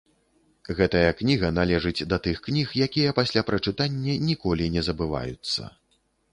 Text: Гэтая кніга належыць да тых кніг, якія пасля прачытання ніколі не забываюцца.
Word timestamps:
Гэтая 0.79 1.11
кніга 1.19 1.51
належыць 1.57 2.07
да 2.15 2.19
тых 2.29 2.41
кніг, 2.49 2.73
якія 2.87 3.15
пасля 3.21 3.45
прачытання 3.53 4.19
ніколі 4.33 4.75
не 4.77 4.87
забываюцца. 4.91 5.73